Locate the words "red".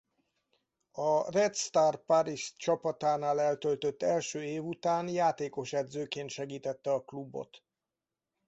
1.31-1.55